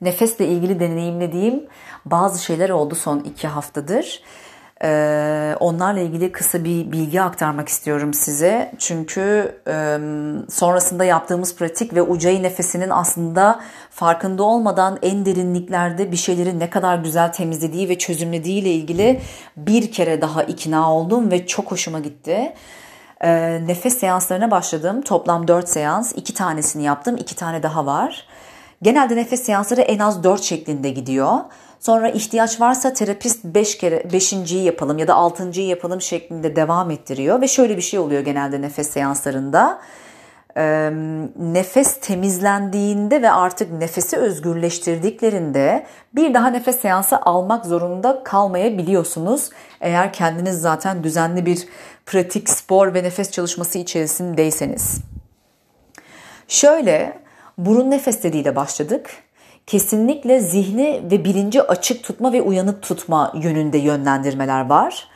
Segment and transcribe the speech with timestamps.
[0.00, 1.66] nefesle ilgili deneyimlediğim
[2.04, 4.22] bazı şeyler oldu son iki haftadır.
[4.82, 8.72] Ee, onlarla ilgili kısa bir bilgi aktarmak istiyorum size.
[8.78, 9.56] Çünkü
[10.50, 16.98] sonrasında yaptığımız pratik ve ucayı nefesinin aslında farkında olmadan en derinliklerde bir şeyleri ne kadar
[16.98, 19.20] güzel temizlediği ve çözümlediği ile ilgili
[19.56, 22.54] bir kere daha ikna oldum ve çok hoşuma gitti.
[23.66, 25.02] Nefes seanslarına başladım.
[25.02, 26.12] Toplam 4 seans.
[26.16, 27.16] 2 tanesini yaptım.
[27.16, 28.26] 2 tane daha var.
[28.82, 31.38] Genelde nefes seansları en az 4 şeklinde gidiyor.
[31.80, 37.40] Sonra ihtiyaç varsa terapist 5 kere 5.yi yapalım ya da 6.yı yapalım şeklinde devam ettiriyor
[37.40, 39.80] ve şöyle bir şey oluyor genelde nefes seanslarında.
[40.56, 40.90] Ee,
[41.38, 49.50] nefes temizlendiğinde ve artık nefesi özgürleştirdiklerinde bir daha nefes seansı almak zorunda kalmayabiliyorsunuz.
[49.80, 51.68] Eğer kendiniz zaten düzenli bir
[52.06, 55.00] pratik, spor ve nefes çalışması içerisindeyseniz.
[56.48, 57.25] Şöyle
[57.58, 59.10] burun nefesleriyle başladık
[59.66, 65.08] kesinlikle zihni ve bilinci açık tutma ve uyanık tutma yönünde yönlendirmeler var.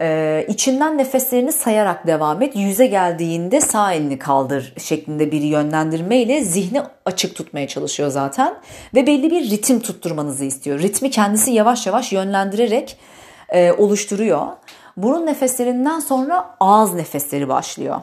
[0.00, 2.56] Ee, içinden nefeslerini sayarak devam et.
[2.56, 8.54] Yüze geldiğinde sağ elini kaldır şeklinde bir yönlendirme ile zihni açık tutmaya çalışıyor zaten.
[8.94, 10.80] Ve belli bir ritim tutturmanızı istiyor.
[10.80, 12.98] Ritmi kendisi yavaş yavaş yönlendirerek
[13.48, 14.46] e, oluşturuyor.
[14.96, 18.00] Burun nefeslerinden sonra ağız nefesleri başlıyor.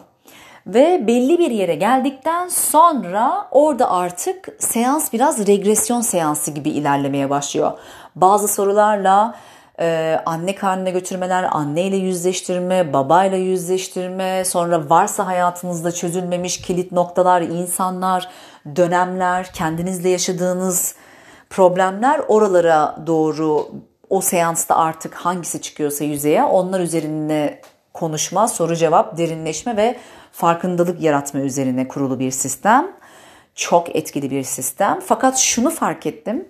[0.67, 7.71] Ve belli bir yere geldikten sonra orada artık seans biraz regresyon seansı gibi ilerlemeye başlıyor.
[8.15, 9.35] Bazı sorularla
[9.79, 18.29] e, anne karnına götürmeler, anneyle yüzleştirme, babayla yüzleştirme, sonra varsa hayatınızda çözülmemiş kilit noktalar, insanlar,
[18.75, 20.95] dönemler, kendinizle yaşadığınız
[21.49, 23.67] problemler oralara doğru
[24.09, 27.61] o seansta artık hangisi çıkıyorsa yüzeye onlar üzerine
[27.93, 29.95] konuşma, soru cevap, derinleşme ve
[30.33, 32.87] farkındalık yaratma üzerine kurulu bir sistem.
[33.55, 34.99] Çok etkili bir sistem.
[35.05, 36.47] Fakat şunu fark ettim.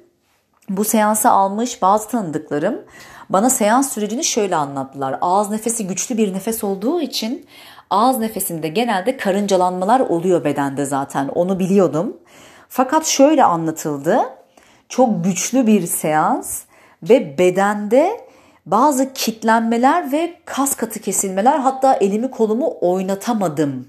[0.70, 2.82] Bu seansı almış bazı tanıdıklarım
[3.30, 5.18] bana seans sürecini şöyle anlattılar.
[5.22, 7.46] Ağız nefesi güçlü bir nefes olduğu için
[7.90, 11.28] ağız nefesinde genelde karıncalanmalar oluyor bedende zaten.
[11.28, 12.18] Onu biliyordum.
[12.70, 14.20] Fakat şöyle anlatıldı.
[14.90, 16.62] Çok güçlü bir seans
[17.04, 18.28] ve bedende
[18.66, 23.88] bazı kitlenmeler ve kas katı kesilmeler hatta elimi kolumu oynatamadım.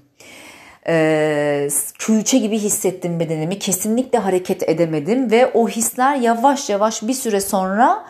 [0.87, 1.69] Ee,
[1.99, 8.05] külçe gibi hissettim bedenimi kesinlikle hareket edemedim ve o hisler yavaş yavaş bir süre sonra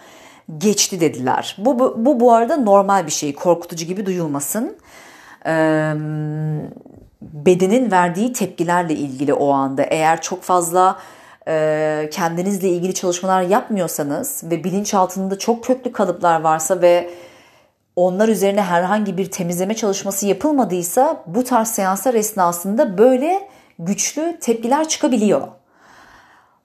[0.58, 1.56] geçti dediler.
[1.58, 4.78] Bu, bu, bu bu arada normal bir şey korkutucu gibi duyulmasın.
[5.46, 5.94] Ee,
[7.22, 10.98] bedenin verdiği tepkilerle ilgili o anda eğer çok fazla
[12.12, 17.10] kendinizle ilgili çalışmalar yapmıyorsanız ve bilinçaltında çok köklü kalıplar varsa ve
[17.96, 25.48] onlar üzerine herhangi bir temizleme çalışması yapılmadıysa bu tarz seanslar esnasında böyle güçlü tepkiler çıkabiliyor.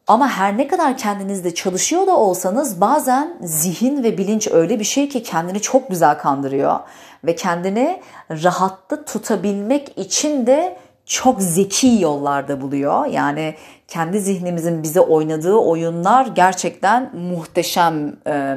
[0.07, 5.09] Ama her ne kadar kendinizde çalışıyor da olsanız bazen zihin ve bilinç öyle bir şey
[5.09, 6.79] ki kendini çok güzel kandırıyor
[7.25, 10.77] ve kendini rahatta tutabilmek için de
[11.11, 13.07] çok zeki yollarda buluyor.
[13.07, 13.55] Yani
[13.89, 18.57] kendi zihnimizin bize oynadığı oyunlar gerçekten muhteşem e,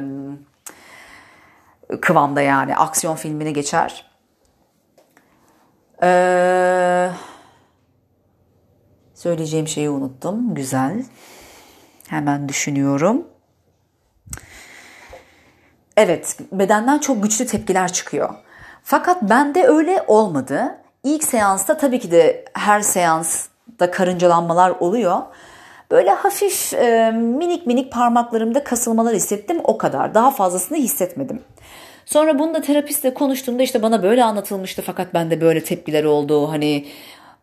[2.00, 4.10] kıvamda yani aksiyon filmini geçer.
[6.02, 7.10] Ee,
[9.14, 10.54] söyleyeceğim şeyi unuttum.
[10.54, 11.04] Güzel.
[12.08, 13.26] Hemen düşünüyorum.
[15.96, 18.34] Evet, bedenden çok güçlü tepkiler çıkıyor.
[18.82, 20.83] Fakat bende öyle olmadı.
[21.04, 25.18] İlk seansta tabii ki de her seansta karıncalanmalar oluyor.
[25.90, 30.14] Böyle hafif e, minik minik parmaklarımda kasılmalar hissettim o kadar.
[30.14, 31.42] Daha fazlasını hissetmedim.
[32.06, 36.50] Sonra bunu da terapistle konuştuğumda işte bana böyle anlatılmıştı fakat bende böyle tepkiler oldu.
[36.50, 36.86] Hani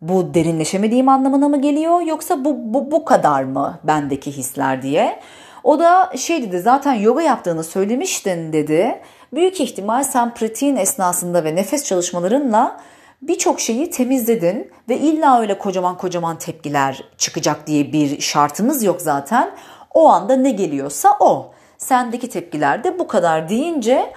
[0.02, 5.20] bu derinleşemediğim anlamına mı geliyor yoksa bu, bu, bu kadar mı bendeki hisler diye.
[5.64, 9.02] O da şey dedi zaten yoga yaptığını söylemiştin dedi.
[9.34, 12.78] Büyük ihtimal sen pratiğin esnasında ve nefes çalışmalarınla
[13.22, 19.52] birçok şeyi temizledin ve illa öyle kocaman kocaman tepkiler çıkacak diye bir şartımız yok zaten.
[19.94, 21.52] O anda ne geliyorsa o.
[21.78, 24.14] Sendeki tepkiler de bu kadar deyince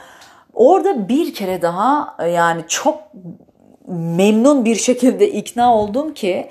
[0.55, 2.99] orada bir kere daha yani çok
[3.89, 6.51] memnun bir şekilde ikna oldum ki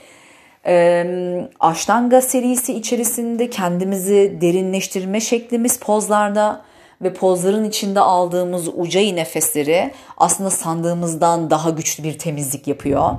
[0.65, 1.05] e,
[1.59, 6.61] Aştanga serisi içerisinde kendimizi derinleştirme şeklimiz pozlarda
[7.03, 13.11] ve pozların içinde aldığımız ucayı nefesleri aslında sandığımızdan daha güçlü bir temizlik yapıyor.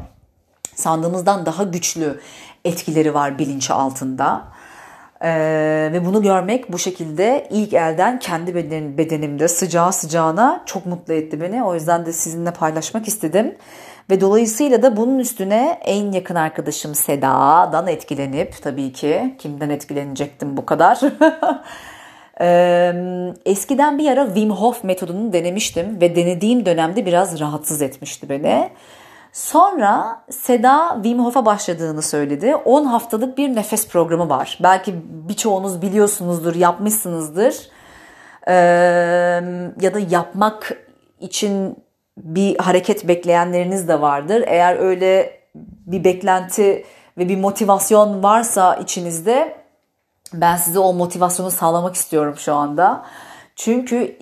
[0.75, 2.21] Sandığımızdan daha güçlü
[2.65, 4.45] etkileri var bilinç altında.
[5.23, 11.15] Ee, ve bunu görmek bu şekilde ilk elden kendi beden, bedenimde sıcağı sıcağına çok mutlu
[11.15, 11.65] etti beni.
[11.65, 13.57] O yüzden de sizinle paylaşmak istedim.
[14.11, 20.67] Ve dolayısıyla da bunun üstüne en yakın arkadaşım Seda'dan etkilenip tabii ki kimden etkilenecektim bu
[20.67, 21.01] kadar.
[23.45, 28.71] Eskiden bir ara Wim Hof metodunu denemiştim ve denediğim dönemde biraz rahatsız etmişti beni.
[29.33, 32.55] Sonra Seda Wim Hof'a başladığını söyledi.
[32.55, 34.59] 10 haftalık bir nefes programı var.
[34.63, 34.95] Belki
[35.29, 37.69] birçoğunuz biliyorsunuzdur, yapmışsınızdır.
[38.49, 38.53] Ee,
[39.81, 40.77] ya da yapmak
[41.21, 41.77] için
[42.17, 44.45] bir hareket bekleyenleriniz de vardır.
[44.47, 45.41] Eğer öyle
[45.87, 46.85] bir beklenti
[47.19, 49.64] ve bir motivasyon varsa içinizde
[50.33, 53.05] ben size o motivasyonu sağlamak istiyorum şu anda.
[53.57, 54.17] Çünkü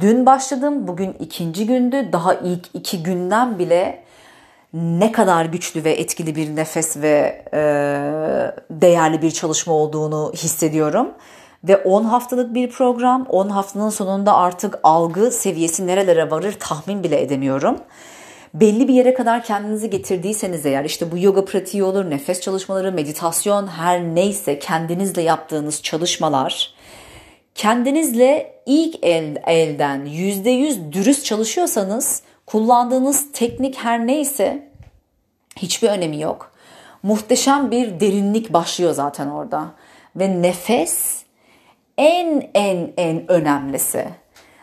[0.00, 2.12] dün başladım, bugün ikinci gündü.
[2.12, 4.04] Daha ilk iki günden bile
[4.74, 7.60] ne kadar güçlü ve etkili bir nefes ve e,
[8.70, 11.08] değerli bir çalışma olduğunu hissediyorum.
[11.64, 17.20] Ve 10 haftalık bir program, 10 haftanın sonunda artık algı seviyesi nerelere varır tahmin bile
[17.20, 17.78] edemiyorum.
[18.54, 23.66] Belli bir yere kadar kendinizi getirdiyseniz eğer işte bu yoga pratiği olur, nefes çalışmaları, meditasyon
[23.66, 26.74] her neyse kendinizle yaptığınız çalışmalar
[27.54, 34.68] kendinizle ilk el, elden %100 dürüst çalışıyorsanız kullandığınız teknik her neyse
[35.56, 36.52] hiçbir önemi yok.
[37.02, 39.66] Muhteşem bir derinlik başlıyor zaten orada.
[40.16, 41.22] Ve nefes
[41.98, 44.08] en en en önemlisi.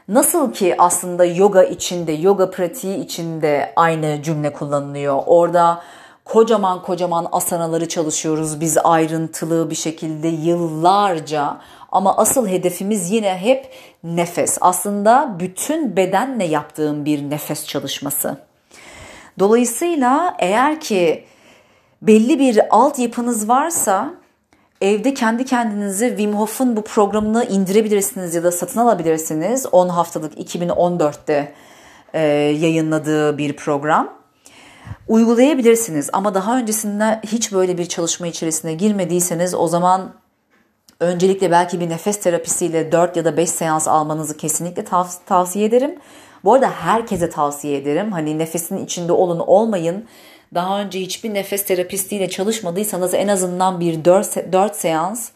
[0.07, 5.23] Nasıl ki aslında yoga içinde, yoga pratiği içinde aynı cümle kullanılıyor.
[5.25, 5.81] Orada
[6.25, 11.57] kocaman kocaman asanaları çalışıyoruz biz ayrıntılı bir şekilde yıllarca
[11.91, 14.57] ama asıl hedefimiz yine hep nefes.
[14.61, 18.37] Aslında bütün bedenle yaptığım bir nefes çalışması.
[19.39, 21.25] Dolayısıyla eğer ki
[22.01, 24.13] belli bir altyapınız varsa
[24.81, 29.65] evde kendi kendinize Wim Hof'un bu programını indirebilirsiniz ya da satın alabilirsiniz.
[29.71, 31.53] 10 haftalık 2014'te
[32.13, 32.21] e,
[32.59, 34.13] yayınladığı bir program.
[35.07, 40.13] Uygulayabilirsiniz ama daha öncesinde hiç böyle bir çalışma içerisine girmediyseniz o zaman
[40.99, 45.95] öncelikle belki bir nefes terapisiyle 4 ya da 5 seans almanızı kesinlikle tav- tavsiye ederim.
[46.43, 48.11] Bu arada herkese tavsiye ederim.
[48.11, 50.05] Hani nefesin içinde olun olmayın.
[50.53, 55.29] Daha önce hiçbir nefes terapistiyle çalışmadıysanız en azından bir 4, 4 seans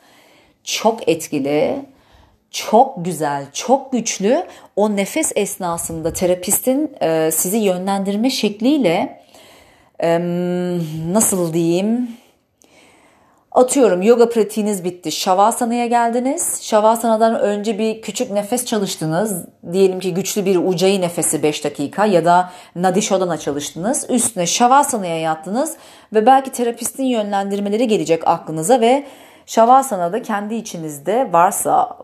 [0.63, 1.85] çok etkili,
[2.51, 4.45] çok güzel, çok güçlü.
[4.75, 9.21] O nefes esnasında terapistin e, sizi yönlendirme şekliyle
[11.13, 12.09] nasıl diyeyim
[13.55, 15.11] Atıyorum yoga pratiğiniz bitti.
[15.11, 16.59] Şavasana'ya geldiniz.
[16.61, 19.45] Şavasana'dan önce bir küçük nefes çalıştınız.
[19.71, 24.05] Diyelim ki güçlü bir ucayı nefesi 5 dakika ya da Nadishodana çalıştınız.
[24.09, 25.77] Üstüne Şavasana'ya yattınız
[26.13, 29.03] ve belki terapistin yönlendirmeleri gelecek aklınıza ve
[29.45, 31.97] Şavasana'da kendi içinizde varsa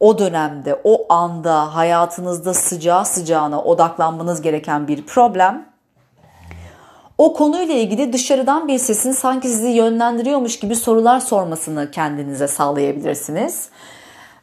[0.00, 5.68] o dönemde, o anda hayatınızda sıcağı sıcağına odaklanmanız gereken bir problem
[7.18, 13.68] o konuyla ilgili dışarıdan bir sesin sanki sizi yönlendiriyormuş gibi sorular sormasını kendinize sağlayabilirsiniz.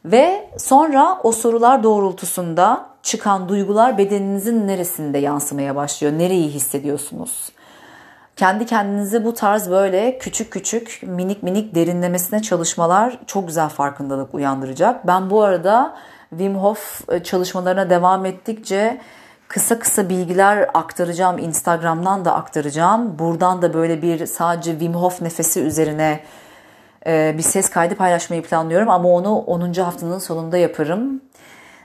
[0.04, 6.18] Ve sonra o sorular doğrultusunda çıkan duygular bedeninizin neresinde yansımaya başlıyor?
[6.18, 7.52] Nereyi hissediyorsunuz?
[8.36, 15.06] Kendi kendinize bu tarz böyle küçük küçük minik minik derinlemesine çalışmalar çok güzel farkındalık uyandıracak.
[15.06, 15.96] Ben bu arada
[16.30, 19.00] Wim Hof çalışmalarına devam ettikçe
[19.48, 21.38] kısa kısa bilgiler aktaracağım.
[21.38, 23.18] Instagram'dan da aktaracağım.
[23.18, 26.20] Buradan da böyle bir sadece Wim Hof nefesi üzerine
[27.06, 28.90] e, bir ses kaydı paylaşmayı planlıyorum.
[28.90, 29.72] Ama onu 10.
[29.72, 31.20] haftanın sonunda yaparım.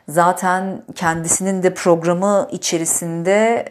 [0.10, 3.66] Zaten kendisinin de programı içerisinde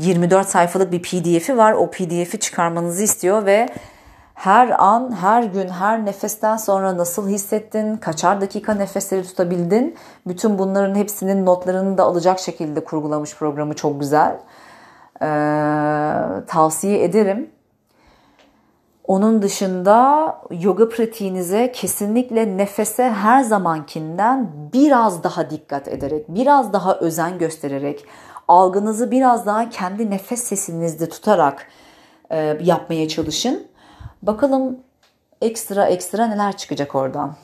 [0.00, 1.72] 24 sayfalık bir pdf'i var.
[1.72, 3.68] O pdf'i çıkarmanızı istiyor ve
[4.38, 9.96] her an, her gün, her nefesten sonra nasıl hissettin, kaçar dakika nefesleri tutabildin.
[10.26, 14.40] Bütün bunların hepsinin notlarını da alacak şekilde kurgulamış programı çok güzel.
[15.22, 15.26] Ee,
[16.46, 17.50] tavsiye ederim.
[19.06, 27.38] Onun dışında yoga pratiğinize kesinlikle nefese her zamankinden biraz daha dikkat ederek, biraz daha özen
[27.38, 28.04] göstererek,
[28.48, 31.66] algınızı biraz daha kendi nefes sesinizde tutarak
[32.30, 33.68] e, yapmaya çalışın.
[34.22, 34.76] Bakalım
[35.40, 37.36] ekstra ekstra neler çıkacak oradan.